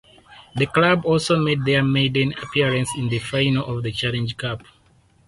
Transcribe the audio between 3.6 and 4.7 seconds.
of the Challenge Cup.